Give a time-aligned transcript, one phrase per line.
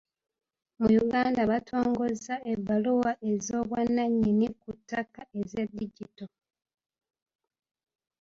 [0.79, 6.25] Mu Uganda batongozza ebbaluwa ez'obwannannyini ku ttaka eza digito.